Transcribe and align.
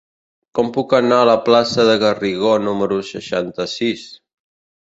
Com 0.59 0.71
puc 0.77 0.95
anar 0.99 1.19
a 1.25 1.27
la 1.29 1.35
plaça 1.49 1.85
de 1.91 1.97
Garrigó 2.05 2.57
número 2.69 2.99
seixanta-sis? 3.11 4.09